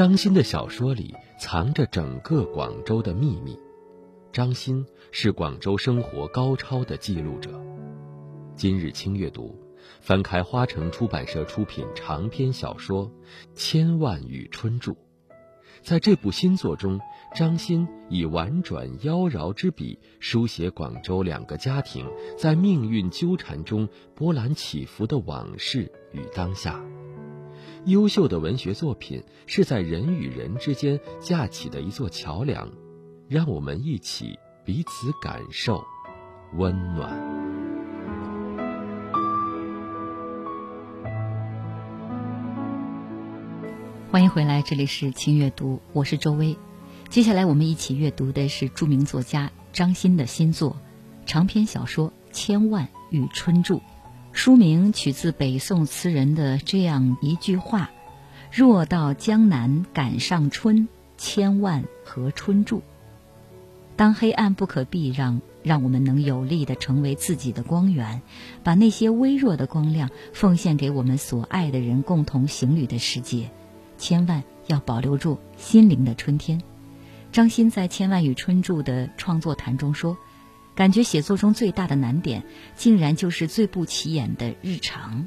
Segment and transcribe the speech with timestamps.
[0.00, 3.54] 张欣的小说里藏着整个广州的秘密。
[4.32, 7.50] 张欣是广州生活高超的记录者。
[8.56, 9.54] 今日轻阅读，
[10.00, 13.08] 翻开花城出版社出品长篇小说
[13.54, 14.92] 《千万与春住》。
[15.82, 16.98] 在这部新作中，
[17.34, 26.82] 张欣以婉转妖娆之笔书写广州两个家庭在命运纠缠中波澜起伏的往事与当下。
[27.86, 32.70] 优秀的文学作品是在人与人之间架起的一座桥梁，
[33.26, 35.82] 让我们一起彼此感受
[36.56, 37.10] 温暖。
[44.10, 46.58] 欢迎回来，这里是轻阅读，我是周薇。
[47.08, 50.76] 接下来我们一起阅读的是著名作家张欣的新作
[51.24, 53.76] 长篇小说《千万与春住》，
[54.42, 57.90] 书名取自北宋词人的这样一句话
[58.50, 62.80] ：“若到江南赶上春，千万和春住。”
[63.96, 68.22] 当黑暗不可避让，让我们能有力的成为自己的光源，
[68.64, 73.50] 把那些微弱的光亮奉献给我们所爱的人，共同行旅的世界。
[73.98, 76.62] 千万要保留住心灵的春天。
[77.30, 80.16] 张欣在《千万与春住》的创作谈中说
[80.74, 82.44] ：“感觉写作中最大的难点，
[82.76, 85.26] 竟然就是最不起眼的日常。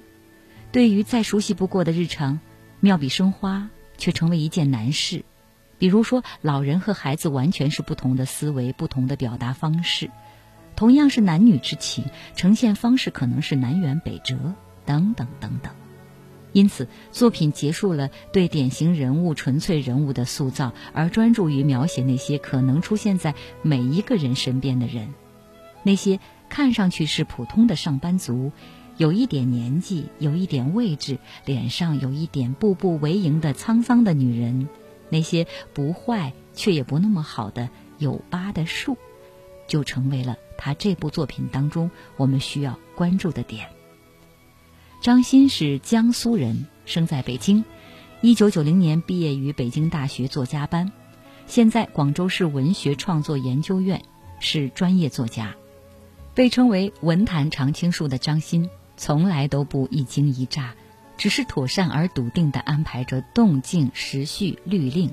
[0.72, 2.39] 对于再熟悉不过的日常，
[2.80, 5.23] 妙笔生花却成为一件难事。
[5.77, 10.08] 比如说，老人和孩子完全是不同的思维，不同的表达方式；
[10.75, 15.73] 同样是男女之情，呈现方式可能是南辕北辙，等等等等。”
[16.53, 25.13] 因此，作品结束了对典型人物、纯粹人物的塑造，而专注于描写那些可能出现在每一个人身边的人，
[25.83, 28.51] 那些看上去是普通的上班族，
[28.97, 34.67] 有一点年纪，有一点位置，脸上有一点步步为营的沧桑的女人，
[35.09, 38.97] 那些不坏却也不那么好的有疤的树，
[39.67, 43.67] 就成为了他这部作品当中我们需要关注的点。
[45.01, 47.66] 张欣是江苏人，生在北京，
[48.22, 50.91] 一九九零年毕业于北京大学作家班，
[51.45, 54.01] 现在广州市文学创作研究院
[54.39, 55.55] 是专业作家，
[56.35, 60.73] 被称为文坛常青树的张欣，从来都不一惊一乍，
[61.17, 65.11] 只是妥善而笃定地安排着动静、时序、律令，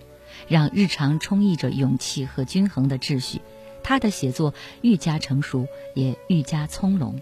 [0.48, 3.42] 让日常充溢着勇气和均衡的秩序，
[3.82, 7.20] 他的写作愈加成熟，也愈加从容。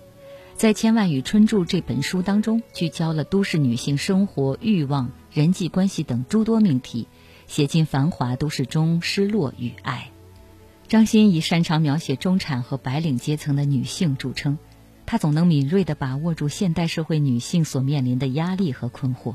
[0.54, 7.06] 在《千万与春住》这本书当中，聚焦了都市女性生活、欲望、人际关系等诸多命题，
[7.46, 10.10] 写尽繁华都市中失落与爱。
[10.88, 14.56] 张欣以擅长描写中产和白领阶层的女性著称，
[15.04, 19.34] 她总能敏锐地把握住现代社会女性所面临的压力和困惑。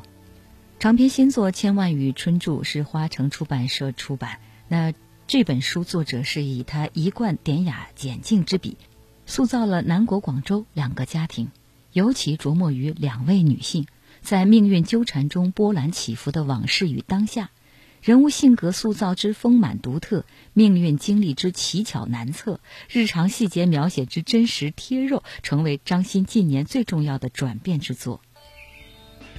[0.79, 4.39] 长篇新作《千万与春住》是花城出版社出版。
[4.67, 4.93] 那
[5.27, 8.75] 这本书作者是以他一贯典雅简净之笔。
[9.27, 11.51] 塑造了南国广州两个家庭，
[11.91, 13.85] 尤其琢磨于两位女性
[14.21, 17.51] 在命运纠缠中波澜起伏的往事与当下，
[18.03, 22.59] 人物性格塑造之丰满独特，命运经历之奇巧难测，
[22.89, 28.19] 日常细节描写之真实贴肉，成为张欣近年最重要的转变之作。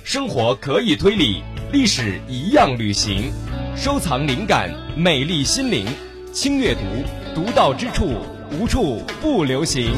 [0.02, 1.42] 生活可以推理，
[1.74, 3.30] 历史一样旅行，
[3.76, 5.86] 收藏灵感，美丽心灵，
[6.32, 6.80] 轻阅读，
[7.34, 8.14] 独到之处。
[8.58, 9.92] 无处不流行。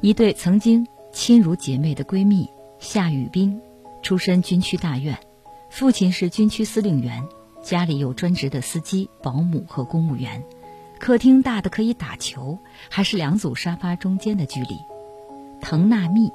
[0.00, 3.60] 一对曾经亲如姐妹的闺蜜夏雨冰，
[4.02, 5.16] 出身军区大院，
[5.70, 7.22] 父亲是军区司令员，
[7.62, 10.42] 家里有专职的司机、保姆和公务员，
[10.98, 12.58] 客厅大的可以打球，
[12.90, 14.76] 还是两组沙发中间的距离。
[15.60, 16.32] 滕娜蜜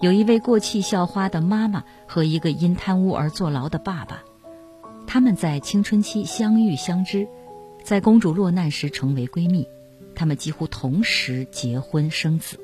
[0.00, 4.22] 有一位过气校花的妈妈和一个因贪污而坐牢的爸爸。
[5.06, 7.26] 她们在青春期相遇相知，
[7.82, 9.66] 在公主落难时成为闺蜜，
[10.14, 12.60] 他们几乎同时结婚生子。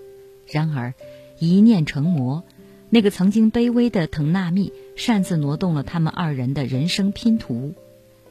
[0.47, 0.95] 然而，
[1.39, 2.45] 一念成魔，
[2.91, 7.75] 那个曾经卑微的滕娜蜜擅自挪动了他们二人的人生拼图。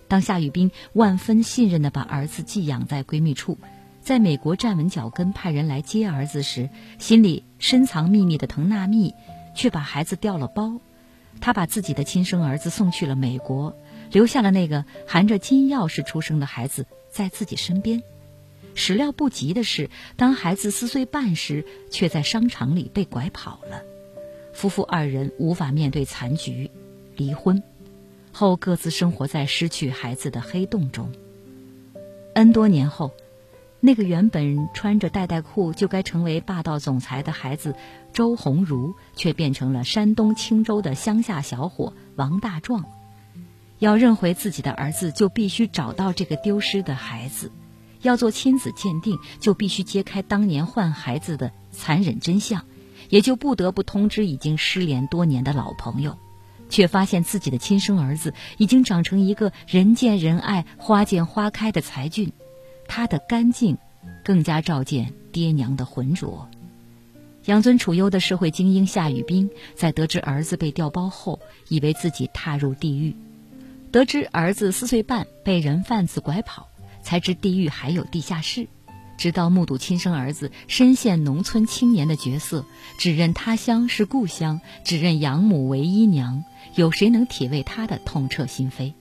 [0.07, 3.57] 当夏雨冰万分信任地把儿子寄养在闺蜜处，
[4.01, 6.69] 在美国站稳脚跟派人来接儿子时，
[6.99, 9.13] 心里深藏秘密的滕娜蜜
[9.55, 10.79] 却把孩子调了包。
[11.41, 13.75] 她把自己的亲生儿子送去了美国。
[14.11, 18.03] 留下了那个含着金钥匙出生的孩子在自己身边，
[18.75, 23.81] 始料不及的是，当孩子四岁半时，却在商场里被拐跑了。
[24.53, 26.69] 夫妇二人无法面对残局，
[27.15, 27.63] 离婚
[28.31, 31.11] 后各自生活在失去孩子的黑洞中。
[32.33, 33.11] N 多年后，
[33.79, 37.75] 那个原本穿着带带裤就该成为霸道总裁的孩子
[38.11, 42.83] 周鸿儒，却变成了山东青州的乡下小伙王大壮。
[43.79, 47.49] 要认回自己的儿子，就必须找到这个丢失的孩子；
[48.05, 52.63] 要做亲子鉴定，就必须揭开当年换孩子的残忍真相，
[53.09, 56.17] 也就不得不通知已经失联多年的老朋友，
[56.69, 62.31] 却发现自己的亲生儿子已经长成一个人见人爱、花见花开的才俊。
[62.87, 63.79] 他的干净，
[64.23, 66.47] 更加照见爹娘的浑浊。
[67.45, 73.15] 养尊处优的社会精英夏雨冰，在得知儿子被调包后，以为自己踏入地狱；
[73.91, 76.67] 得知儿子四岁半被人贩子拐跑，
[77.05, 78.67] 才知地狱还有地下室。
[79.17, 82.65] 直到目睹亲生儿子深陷农村青年的角色，
[82.97, 86.43] 只认他乡是故乡，只认养母为姨娘，
[86.75, 88.93] 有谁能体味他的痛彻心扉？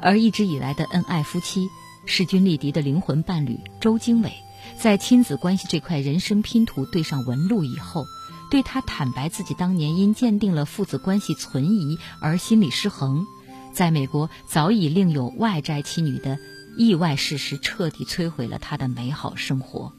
[0.00, 1.68] 而一直以来的恩爱夫妻。
[2.10, 4.32] 势均力敌的灵魂伴侣周经纬，
[4.78, 8.06] 在亲子关系这块人生拼图对上纹路以后，
[8.50, 13.26] 对他坦白自己当年因鉴定了父子关系存疑而心理失衡，
[13.74, 16.38] 在美国早已另有外债妻女的
[16.78, 19.92] 意外事实，彻底摧毁了他的美好生活。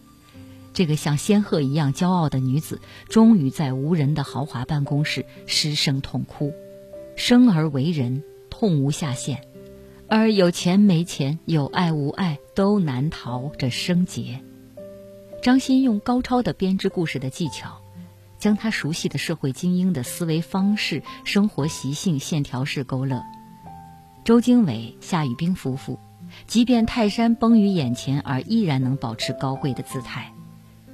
[0.74, 2.80] 这个像仙鹤一样骄傲的女子，
[3.10, 6.54] 终于在无人的豪华办公室失声痛哭。
[7.18, 9.44] 生而为人，痛无下限。
[10.08, 14.40] 而有钱没钱，有爱无爱，都难逃这生劫。
[15.44, 17.82] 张欣用高超的编织故事的技巧，
[18.40, 23.22] 将他熟悉的社会精英的思维方式、生活习性线条式勾勒。
[24.24, 26.00] 周经纬、夏雨冰夫妇，
[26.48, 30.34] 即便泰山崩于眼前，而依然能保持高贵的姿态。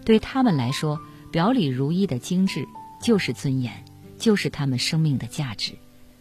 [0.03, 0.99] 对他们来说，
[1.31, 2.65] 表里如一的精致
[3.01, 3.83] 就是尊严，
[4.17, 5.73] 就是他们生命的价值。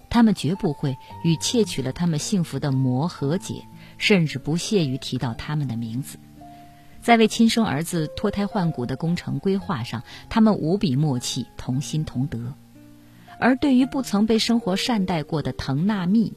[0.08, 3.66] 他们绝不会与窃取了他们幸福的魔和解，
[3.98, 6.18] 甚至不屑于提到他们的名字。
[7.00, 12.54] 在为亲生儿子脱胎换骨的工程规划上，他们无比默契，同心同德。
[13.40, 16.32] 而对于不曾被生活善待过的滕纳密，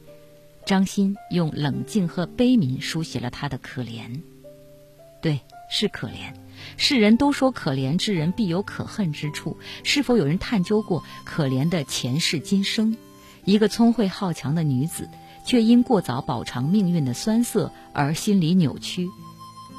[0.68, 4.20] 张欣用冷静和悲悯书写了他的可怜。
[5.22, 6.34] 对，是可怜。
[6.76, 12.98] 世人都说可怜之人必有可恨之处，是否有人探究过可怜的前世今生？
[13.46, 15.08] 一个聪慧好强的女子，
[15.46, 19.08] 却因过早饱尝命运的酸涩而心理扭曲，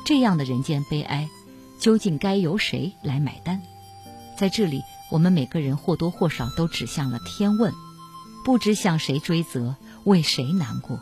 [0.08, 1.30] 这样的人间悲哀，
[1.78, 3.62] 究竟该由谁来买单？
[4.36, 4.82] 在这里，
[5.12, 7.72] 我们每个人或多或少都指向了天问，
[8.44, 9.76] 不知向谁追责，
[10.10, 11.00] 为谁难过。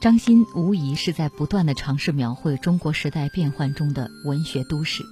[0.00, 5.02] 张欣无疑是在不断的尝试描绘中国时代变幻中的文学都市，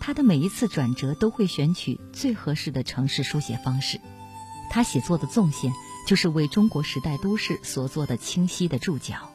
[0.00, 4.00] 他的每一次转折都会选取最合适的城市书写方式，
[4.70, 5.72] 他写作的纵线。
[6.06, 9.30] 就是为中国时代都市所做的清晰的注脚。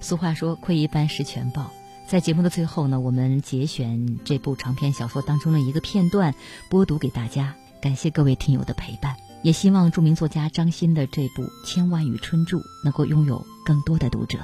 [0.00, 1.70] 俗话说“窥一斑，识全豹”。
[2.10, 6.34] 在节目的最后呢，我们节选这部长篇小说当中的一个片段，
[6.68, 7.54] 播读给大家。
[7.80, 14.38] 感谢各位听友的陪伴，也希望著名作家张欣的这部《千万语春著》能够拥有更多的读者。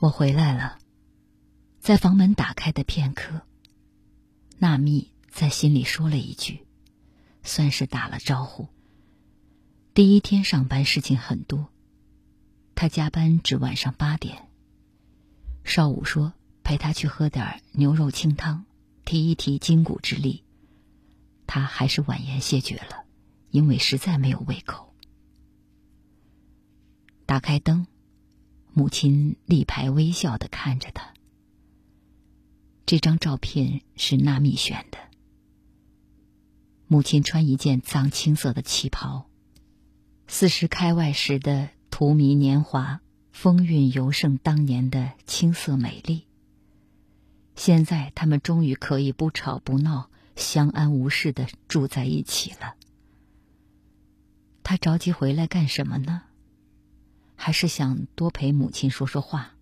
[0.00, 0.79] 我回来了，
[1.90, 3.42] 在房门打开的片刻，
[4.58, 6.64] 纳蜜在心里说了一句，
[7.42, 8.68] 算是打了招呼。
[9.92, 11.68] 第一天上班事情很多，
[12.76, 14.48] 他加班至晚上八点。
[15.64, 16.32] 少武说
[16.62, 18.66] 陪他去喝点牛肉清汤，
[19.04, 20.44] 提一提筋骨之力，
[21.48, 23.04] 他还是婉言谢绝了，
[23.50, 24.94] 因为实在没有胃口。
[27.26, 27.88] 打开灯。
[28.72, 31.14] 母亲立牌微笑的看着他。
[32.90, 34.98] 这张照片是纳米选的。
[36.88, 39.30] 母亲穿一件藏青色的旗袍，
[40.26, 46.26] 四十开外时的荼蘼年华，风韵犹胜当年的青涩美丽。
[47.54, 52.74] 现在他们终于可以不吵不闹、相安无事的住在一起了。
[54.64, 56.22] 他着急回来干什么呢？
[57.36, 59.54] 还是想多陪母亲说说话。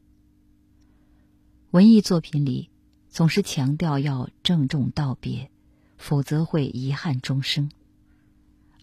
[1.73, 2.71] 文艺作品里
[3.19, 5.51] 总是强调要郑重道别，
[5.97, 7.69] 否则会遗憾终生。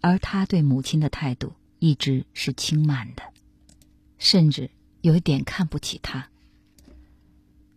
[0.01, 3.23] 而他对母亲的态度一直是轻慢的，
[4.17, 6.27] 甚至有一点看不起他。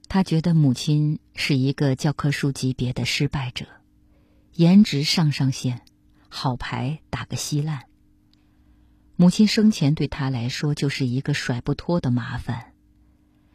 [0.09, 3.69] 他觉得母亲是一个教科书级别的失败者，
[4.55, 5.83] 颜值上上线，
[6.29, 7.85] 好牌打个稀烂。
[9.15, 12.73] 母亲生前对他来说就是一个甩不脱的麻烦，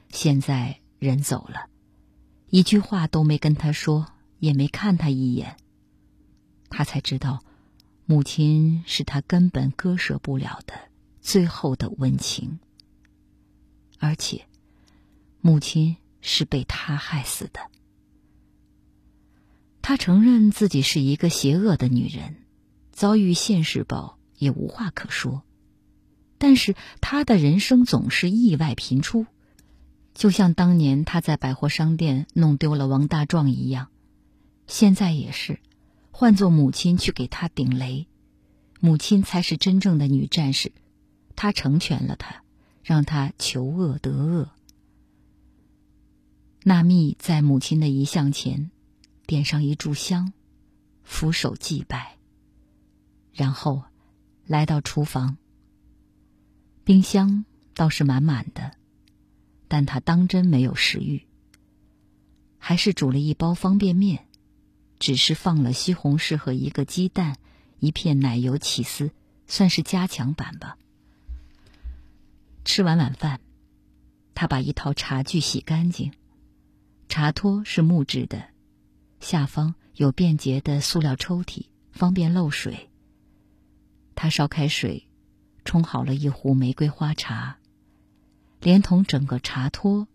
[0.09, 1.67] 现在人走了，
[2.55, 4.05] 一句话都没跟他说，
[4.37, 5.57] 也没看他一眼。
[6.69, 7.43] 他才知道，
[8.05, 10.75] 母亲是他根本割舍不了的
[11.19, 12.59] 最后的温情，
[13.97, 14.45] 而且，
[15.41, 17.59] 母亲是被他害死的。
[19.81, 22.35] 他承认自己是一个邪恶的女人，
[22.91, 25.41] 遭遇现世报也无话可说。
[26.37, 29.25] 但是他的人生总是意外频出，
[30.13, 33.89] 就像当年他在百货商店弄丢了王大壮一样，
[34.67, 35.59] 现在也是，
[36.11, 38.07] 换做母亲去给他顶雷，
[38.79, 40.71] 母亲才是真正的女战士，
[41.35, 42.43] 她成全了他，
[42.83, 44.49] 让他求恶得恶。
[46.63, 48.71] 纳蜜在母亲的遗像前
[49.25, 50.31] 点上一炷香，
[51.03, 52.17] 俯首祭拜，
[53.33, 53.83] 然后
[54.45, 55.37] 来到厨房。
[56.85, 58.75] 冰箱倒是满满的，
[59.73, 61.25] 但他当真没有食欲，
[62.59, 64.27] 还是煮了一包方便面，
[64.99, 67.39] 只是放了西红柿和一个鸡蛋，
[67.79, 69.09] 一片奶油起司，
[69.47, 70.77] 算是加强版吧。
[72.63, 73.41] 吃完晚饭，
[74.35, 76.11] 他把一套茶具洗干净，
[77.09, 78.49] 茶托是木质的，
[79.21, 82.91] 下方有便捷的塑料抽屉，方便漏水。
[84.13, 85.07] 他烧开水。
[85.65, 87.57] 冲好了一壶玫瑰花茶，
[88.63, 90.07] 连同整个茶托，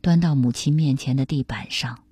[0.00, 2.04] 端到母亲面前的地板上，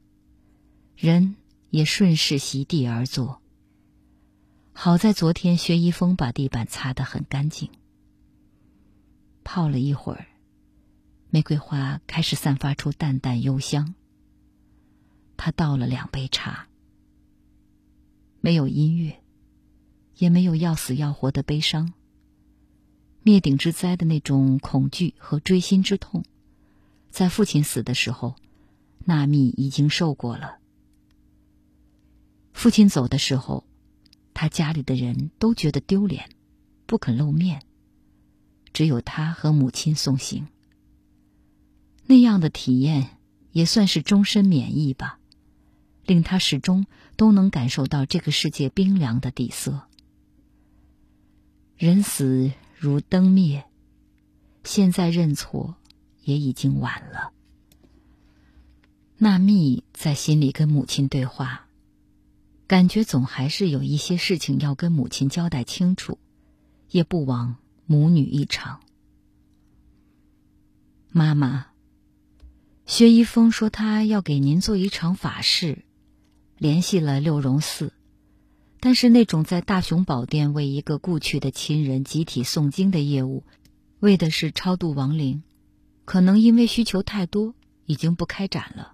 [0.97, 1.37] 人
[1.71, 3.41] 也顺势席地而坐。
[4.73, 7.71] 好在昨天薛一峰把地板擦得很干净。
[9.45, 10.27] 泡了一会儿，
[11.31, 13.95] 玫瑰花开始散发出淡淡幽香。
[15.37, 16.67] 他倒了两杯茶，
[18.41, 19.23] 没有音乐，
[20.17, 21.93] 也没有要死要活的悲伤。
[23.23, 26.25] 灭顶之灾的那种恐惧和锥心之痛，
[27.11, 28.35] 在父亲死的时候，
[29.05, 30.57] 纳蜜已经受过了。
[32.55, 33.65] 父亲走的时候，
[34.33, 36.31] 他家里的人都觉得丢脸，
[36.87, 37.63] 不肯露面，
[38.73, 40.49] 只有他和母亲送行。
[42.07, 43.19] 那样的体验
[43.53, 45.21] 也算是终身免疫吧，
[46.07, 46.87] 令他始终
[47.17, 49.83] 都能感受到这个世界冰凉的底色。
[51.77, 52.51] 人死。
[52.83, 53.67] 如灯灭，
[54.65, 55.75] 现在认错
[56.23, 57.31] 也已经晚了。
[59.19, 61.67] 纳蜜在心里跟母亲对话，
[62.67, 66.17] 感觉总还是有一些事情要跟母亲交代清楚，
[66.91, 68.81] 也不枉母女一场。
[71.11, 71.67] 妈妈，
[72.87, 75.85] 薛一峰说他要给您做一场法事，
[76.57, 77.93] 联系了六榕寺。
[78.83, 83.45] 但是那种在大雄宝殿为一个故去的亲人集体诵经的业务，
[83.99, 85.43] 为的是超度亡灵，
[86.07, 88.93] 可能因为需求太多，已经不开展了。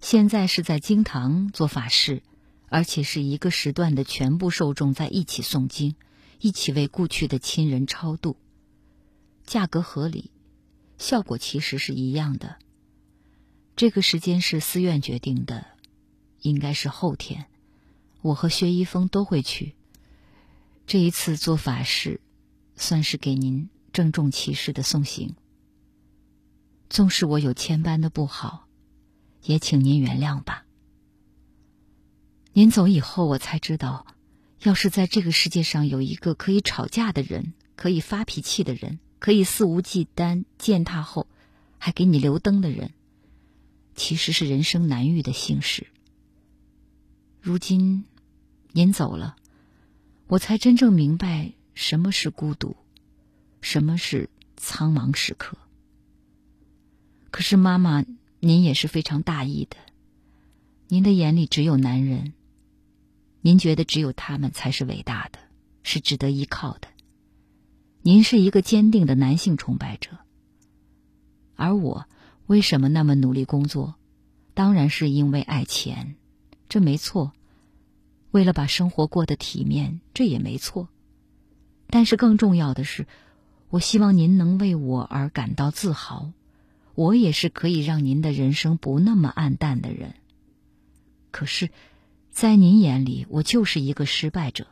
[0.00, 2.22] 现在是在经堂做法事，
[2.68, 5.96] 而且是一个时段的全部受众在一起诵经，
[6.38, 8.36] 一起为故去的亲人超度，
[9.44, 10.30] 价格合理，
[10.98, 12.58] 效果其实是一样的。
[13.74, 15.66] 这个时间是寺院决定的，
[16.42, 17.46] 应该是后天。
[18.24, 19.74] 我和薛一峰都会去。
[20.86, 22.22] 这一次做法事，
[22.74, 25.34] 算是给您郑重其事的送行。
[26.88, 28.66] 纵使我有千般的不好，
[29.42, 30.64] 也请您原谅吧。
[32.54, 34.06] 您走以后，我才知道，
[34.62, 41.26] 要是在这个世界上有一个可以吵架的人，可以发脾气的人，可以肆无忌惮践踏后
[41.76, 42.94] 还给你留灯的人，
[43.94, 45.88] 其实是人生难遇的幸事。
[47.42, 48.06] 如今。
[48.76, 49.36] 您走了，
[50.26, 52.74] 我才真正明白什么是孤独，
[53.60, 55.56] 什么是苍茫时刻。
[57.30, 58.04] 可是妈妈，
[58.40, 59.76] 您也是非常大义的，
[60.88, 62.32] 您的眼里只有男人，
[63.42, 65.38] 您觉得只有他们才是伟大的，
[65.84, 66.88] 是值得依靠的。
[68.02, 70.18] 您是一个坚定的男性崇拜者，
[71.54, 72.06] 而我
[72.46, 73.94] 为什么那么努力工作？
[74.52, 76.16] 当然是因为爱钱，
[76.68, 77.32] 这没错。
[78.34, 80.88] 为了把生活过得体面，这也没错。
[81.86, 83.06] 但是更重要的是，
[83.70, 86.32] 我希望您能为我而感到自豪。
[86.96, 90.16] 我也是可以让您的人生不那么暗淡的人。
[91.30, 91.70] 可是，
[92.32, 94.66] 在您眼里，我就是一个失败者。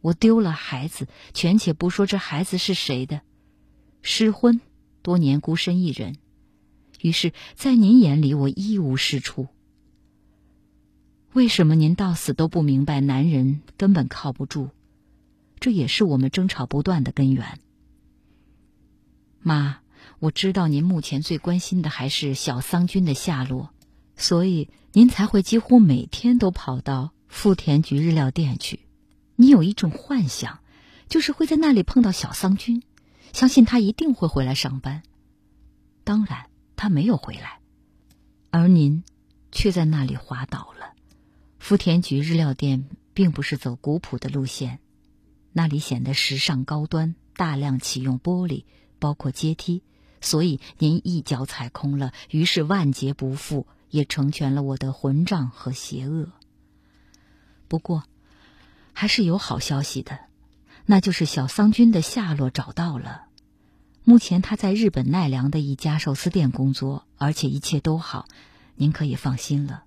[0.00, 3.22] 我丢了孩子，全且不说这孩子是谁的，
[4.02, 4.60] 失婚，
[5.02, 6.14] 多年孤身一人。
[7.00, 9.48] 于是，在您眼里，我一无是处。
[11.38, 14.70] 为什么您到死都不明白男人根本靠不住？
[15.60, 17.60] 这也是我们争吵不断的根源。
[19.38, 19.78] 妈，
[20.18, 23.70] 我知道您目前最关心的还是小桑君的下落，
[24.16, 28.80] 所以您才会几乎每天都跑到富田局日料店去。
[29.36, 30.58] 你有一种幻想，
[31.08, 32.82] 就是会在那里碰到小桑君，
[33.32, 35.04] 相信他一定会回来上班。
[36.02, 37.60] 当然，他没有回来，
[38.50, 39.04] 而您
[39.52, 40.97] 却在那里滑倒了。
[41.68, 44.78] 福田局日料店并不是走古朴的路线，
[45.52, 48.64] 那里显得时尚高端，大量启用玻璃，
[48.98, 49.82] 包括阶梯，
[50.22, 56.32] 所以您一脚踩空了，于是万劫不复，也成全了我的混账和邪恶。
[57.68, 58.04] 不过，
[58.94, 60.20] 还是有好消息的，
[60.86, 63.26] 那就是小桑君的下落找到了。
[64.04, 68.26] 目前他在日本奈良的一家寿司店工作，而且一切都好，
[68.74, 69.84] 您可以放心了。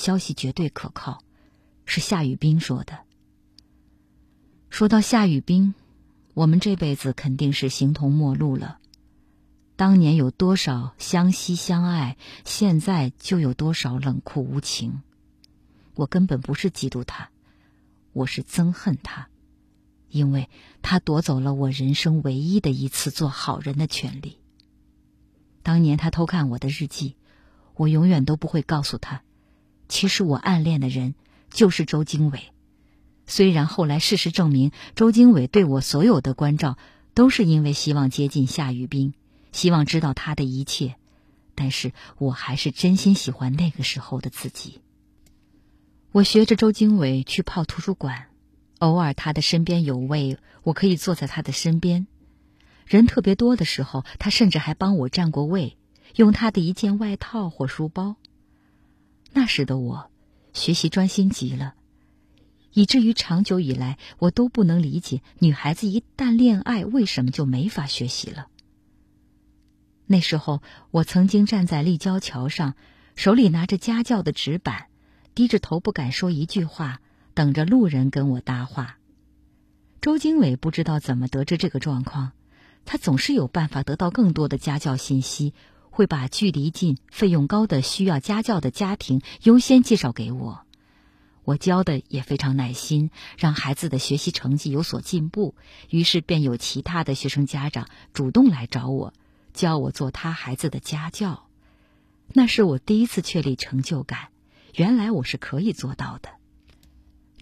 [0.00, 1.22] 消息绝对可靠，
[1.84, 3.00] 是夏雨冰说的。
[4.70, 5.74] 说到夏雨冰，
[6.32, 8.78] 我们这辈子肯定是形同陌路了。
[9.76, 12.16] 当年有多少相惜相爱，
[12.46, 15.02] 现在就有多少冷酷无情。
[15.94, 17.30] 我根本不是嫉妒他，
[18.14, 19.28] 我是憎恨他，
[20.08, 20.48] 因为
[20.80, 24.38] 他夺走了我人生唯一的一次做好人的权利。
[25.62, 27.16] 当年他偷看我的日记，
[27.74, 29.22] 我永远都不会告诉他。
[29.90, 31.16] 其实我暗恋的人
[31.50, 32.52] 就是周经纬，
[33.26, 36.78] 虽然后来事实证明，周经纬对我所有的关照
[37.12, 39.14] 都是因为希望接近夏雨冰，
[39.50, 40.94] 希望知道他的一切，
[41.56, 44.80] 但是我还是真心喜欢那个时候的自己。
[46.12, 48.28] 我学着周经纬去泡图书馆，
[48.78, 52.06] 偶尔他的身边有位，我可以坐在他的身边。
[52.86, 55.76] 人特别多的时候，他甚至还帮我占过位，
[56.14, 58.14] 用他的一件外套或书包。
[59.32, 60.10] 那时的我，
[60.52, 61.74] 学习专心极了，
[62.72, 68.48] 以至于长久以来，我都不能理解女孩子一旦恋爱，为什么就没法学习了。
[70.06, 72.74] 那时候，我曾经站在立交桥上，
[73.14, 74.86] 手里拿着家教的纸板，
[75.36, 77.00] 低着头不敢说一句话，
[77.32, 78.98] 等着路人跟我搭话。
[80.00, 82.32] 周经纬不知道怎么得知这个状况，
[82.84, 85.54] 他总是有办法得到更多的家教信息。
[85.90, 90.62] 会把距离近、费用高的需要家教的家庭优先介绍给我，
[91.44, 95.54] 我教的也非常耐心，让孩子的学习成绩有所进步。
[95.88, 99.12] 于是便有其他的学生家长主动来找我，
[99.52, 101.46] 教我做他孩子的家教。
[102.32, 104.28] 那是我第一次确立成就感，
[104.74, 106.30] 原来我是可以做到的。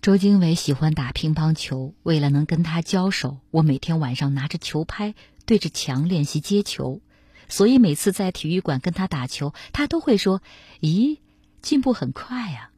[0.00, 7.02] 周经纬喜欢打乒乓球，为了能跟他交手，我每天晚上拿着球拍对着墙练习接球。
[7.48, 10.42] 所以每次在体育馆跟他打球，他都会说
[10.80, 11.18] ：“咦，
[11.62, 12.70] 进步很快呀。”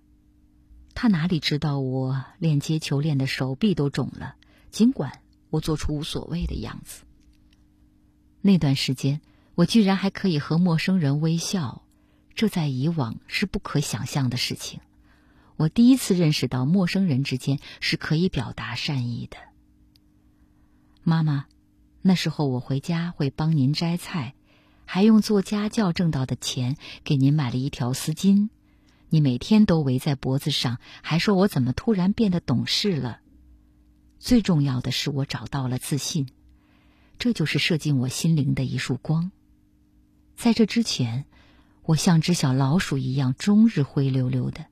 [0.95, 4.37] 他哪里知道我练接球练的手臂都肿了，
[4.71, 7.05] 尽管我做出无所谓的样子。
[8.43, 9.21] 那段时间，
[9.55, 11.83] 我居然还可以和陌生人微笑，
[12.35, 14.81] 这在以往是不可想象的事情。
[15.57, 19.37] 我第一次认识到陌生人之间是可以表达善意的。
[21.03, 21.47] 妈妈，
[22.03, 24.35] 那时候我回家会帮您摘菜。
[24.93, 28.49] 还用做家教挣到的钱给您买了一条丝巾，
[29.09, 33.21] 你每天都围在脖子上，还说我怎么突然变得懂事了。
[34.19, 36.27] 最重要的是，我找到了自信，
[37.21, 39.31] 这就是射进我心灵的一束光。
[40.35, 41.25] 在这之前，
[41.85, 44.67] 我像只小老鼠一样，终日灰溜溜的，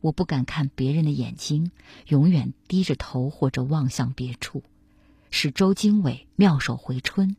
[0.00, 1.70] 我不敢看别人的眼睛，
[2.08, 4.64] 永远低着头或者望向别处。
[5.30, 7.36] 是周经纬妙手回春。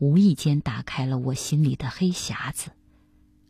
[0.00, 2.70] 无意间打开了我心里的黑匣子。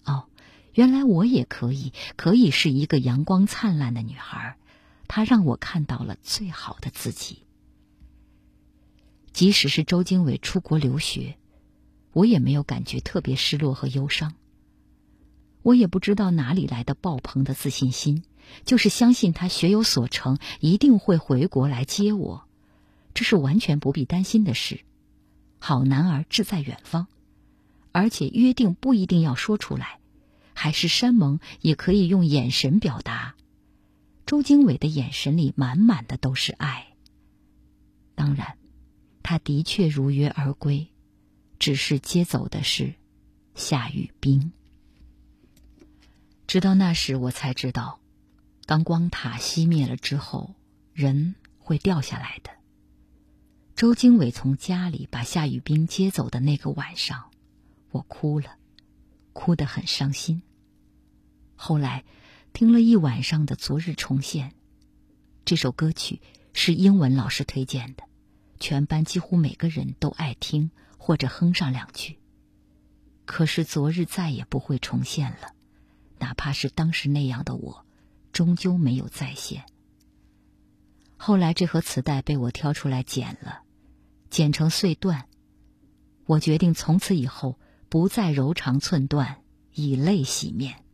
[0.05, 0.27] 哦，
[0.75, 4.57] 原来我也可以，可以是一个阳光灿烂的女孩。
[5.07, 7.45] 她让我看到了最好的自己。
[9.33, 11.39] 即使是周经纬出国留学，
[12.13, 14.35] 我也没有感觉特别失落和忧伤。
[15.63, 18.25] 我也不知道哪里来的爆棚的自信心，
[18.65, 22.45] 就是相信他学有所成，一定会回国来接我，
[23.15, 24.81] 这是完全不必担心的事。
[25.61, 27.07] 好男儿志在远方，
[27.93, 30.01] 而且约定不一定要说出来，
[30.55, 33.37] 海誓山盟也可以用眼神表达。
[34.27, 36.89] 周经纬的眼神里满满的都是爱。
[38.15, 38.57] 当然，
[39.23, 40.89] 他的确如约而归，
[41.59, 42.95] 只是接走的是
[43.55, 44.53] 夏雨冰。
[46.47, 48.01] 直到那时，我才知道，
[48.67, 50.55] 当光塔熄灭了之后，
[50.95, 52.51] 人会掉下来的。
[53.81, 57.31] 周经纬从家里把夏雨冰接走的那个晚上，
[57.91, 58.59] 我哭了，
[59.33, 60.43] 哭得很伤心。
[61.57, 62.05] 后来
[62.53, 64.51] 听了一晚上的《昨日重现》，
[65.47, 66.21] 这首歌曲
[66.53, 68.05] 是英文老师推荐的，
[68.59, 72.19] 全班几乎每个人都爱听或者哼上两句。
[73.25, 75.55] 可是昨日再也不会重现了，
[76.19, 77.87] 哪怕是当时那样的我，
[78.31, 79.65] 终究没有再现。
[81.17, 83.63] 后来这盒磁带被我挑出来剪了，
[84.31, 85.27] 剪成碎段。
[86.27, 89.43] 我决定从此以后不再柔肠寸断，
[89.75, 90.85] 以泪洗面。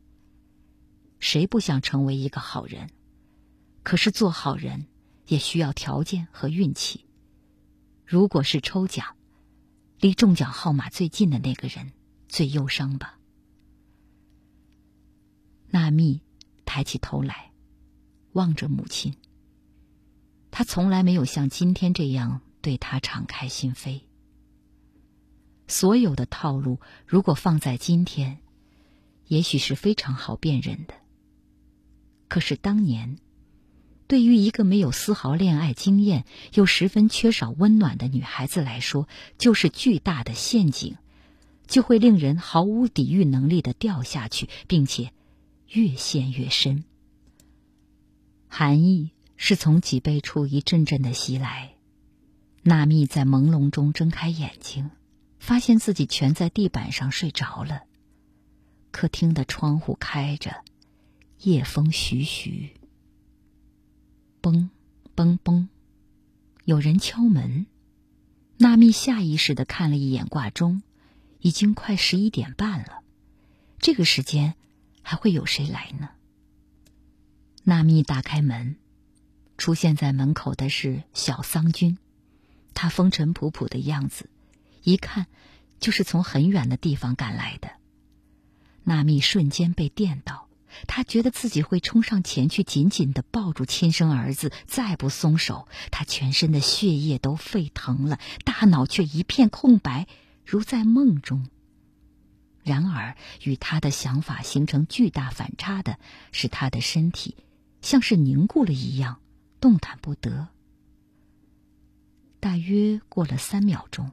[1.20, 2.88] 谁不想成为一个好人？
[3.82, 4.86] 可是做好人
[5.26, 7.04] 也需要条件和运气。
[8.04, 9.16] 如果是抽奖，
[10.00, 11.92] 离中奖号码最近的那个人
[12.28, 13.18] 最忧伤吧。
[15.68, 16.20] 纳蜜
[16.64, 17.52] 抬起头来，
[18.32, 19.14] 望着母亲。
[20.50, 24.00] 他从来没有像今天这样对他敞开心扉。
[25.68, 28.38] 所有的套路，如果放在今天，
[29.28, 30.94] 也许是非常好辨认的。
[32.26, 33.18] 可是当年，
[34.08, 36.24] 对于一个没有丝毫恋爱经验
[36.54, 39.06] 又十分缺少温暖的女孩子来说，
[39.38, 40.96] 就是巨大的陷阱，
[41.68, 45.12] 就会令人毫无抵御能力的掉下去，并且
[45.68, 46.82] 越陷越深。
[48.48, 49.12] 寒意。
[49.38, 51.75] 是从脊背处一阵阵的袭来，
[52.68, 54.90] 纳蜜在朦胧中睁开眼睛，
[55.38, 57.84] 发现自己蜷在地板上睡着了。
[58.90, 60.64] 客厅的窗户开着，
[61.38, 62.74] 夜风徐徐。
[64.42, 64.70] 嘣，
[65.14, 65.68] 嘣嘣，
[66.64, 67.66] 有人敲门。
[68.56, 70.82] 纳蜜下意识的看了一眼挂钟，
[71.38, 73.04] 已经快十一点半了。
[73.78, 74.56] 这个时间
[75.02, 76.10] 还会有谁来呢？
[77.62, 78.74] 纳蜜打开门。
[79.56, 81.96] 出现在门口的是小桑君，
[82.76, 84.28] 他风尘仆仆的样子，
[84.82, 85.26] 一看
[85.80, 87.70] 就是从很远的地方赶来的。
[88.84, 90.48] 纳蜜瞬间被电到，
[90.86, 100.06] 他觉得自己会冲上前去，紧紧的抱住亲生儿子，再不松手，他全身的血液都沸腾了，大脑却一片空白，
[100.44, 101.48] 如在梦中。
[102.62, 105.98] 然而，与他的想法形成巨大反差的
[106.30, 107.36] 是，他的身体
[107.80, 109.18] 像是凝固了一样。
[109.60, 110.48] 动弹不得。
[112.46, 114.12] 大约过了三秒钟，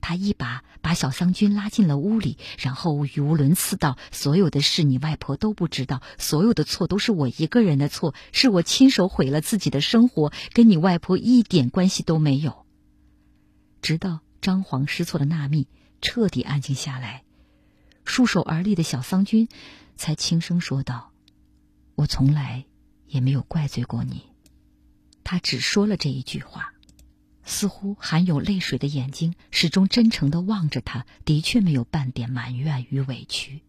[0.00, 12.64] 他一把把小桑君拉进了屋里，然后语无伦次道：“所有的事你外婆都不知道，所有的错都是我一个人的错，是我亲手毁了自己的生活，跟你外婆一点关系都没有。”
[13.82, 15.68] 直到张皇失措的纳蜜
[16.00, 17.22] 彻底安静下来，
[18.06, 19.46] 束手而立的小桑君
[19.94, 21.12] 才轻声说道
[21.96, 22.64] ：“我从来
[23.06, 24.22] 也没有怪罪过你。”
[25.22, 26.72] 他只说了这一句话，
[27.44, 33.62] 似乎含有泪水的眼睛始终真诚的望着他，的确没有半点埋怨与委屈。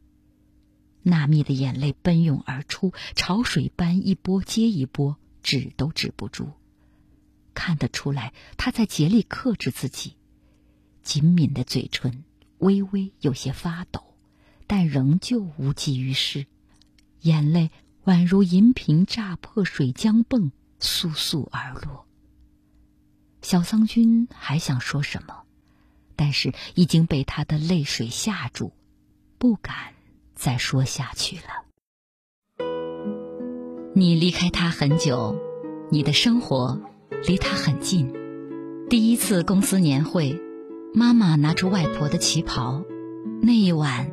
[1.02, 6.52] 纳蜜的眼泪奔涌而出，潮水般一波接一波，止都止不住。
[7.54, 10.16] 看得出来，他在竭力克制自己，
[11.02, 12.24] 紧抿的嘴唇
[12.60, 14.16] 微微有些发抖，
[14.68, 16.46] 但仍旧无济于事，
[17.22, 17.70] 眼泪
[18.06, 20.52] 宛如银瓶炸破水浆迸。
[20.80, 22.06] 簌簌而落。
[23.44, 25.44] 小桑君还想说什么，
[26.16, 28.72] 但是已经被他的泪水吓住，
[29.38, 29.76] 不敢
[30.34, 31.66] 再说下去了。
[33.94, 35.38] 你离开他很久，
[35.92, 36.82] 你的生活
[37.28, 38.14] 离他很近。
[38.90, 40.40] 第一次公司年会，
[40.96, 42.86] 妈妈拿出外婆的旗袍，
[43.42, 44.10] 那一晚，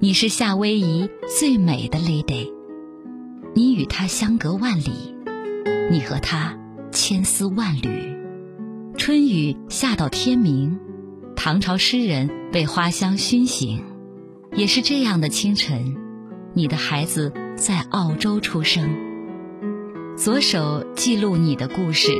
[0.00, 2.50] 你是夏威夷最美的 lady，
[3.54, 5.14] 你与他相隔万里。
[5.90, 6.58] 你和他
[6.92, 8.09] 千丝万缕，
[9.00, 10.78] 春雨下到天明，
[11.34, 13.82] 唐朝诗人被花香熏醒，
[14.52, 15.96] 也是这样的清晨，
[16.52, 18.94] 你的孩子在澳洲出生。
[20.18, 22.12] 左手记录你的故事，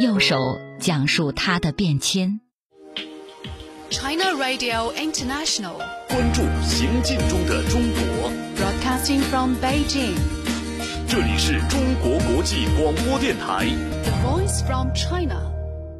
[0.00, 0.36] 右手
[0.78, 2.40] 讲述他的变迁。
[3.90, 5.74] China Radio International，
[6.08, 8.30] 关注行进中的中国。
[8.54, 10.14] Broadcasting from Beijing。
[11.08, 13.66] 这里是中国国际广播电台。
[14.04, 15.55] The Voice from China。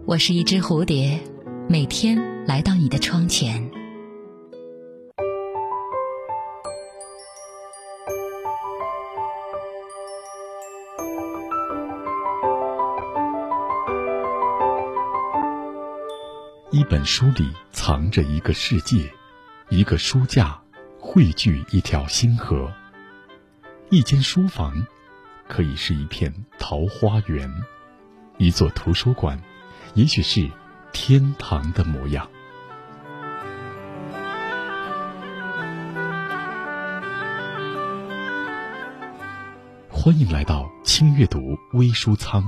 [0.08, 1.20] 我是一只蝴蝶，
[1.68, 2.16] 每天
[2.46, 3.68] 来到你的窗前。
[16.70, 19.12] 一本书里藏着一个世界，
[19.70, 20.56] 一个书架
[21.00, 22.72] 汇聚一条星河，
[23.90, 24.86] 一间书房。
[25.48, 27.48] 可以是一片桃花源，
[28.36, 29.40] 一座图书馆，
[29.96, 30.46] 也许是
[30.92, 32.28] 天堂的模样。
[39.88, 42.44] 欢迎来到轻阅读微书仓，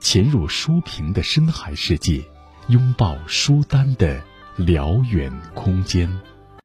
[0.00, 2.24] 潜入书评的深海世界，
[2.68, 4.22] 拥抱书单的
[4.56, 6.10] 辽远空间。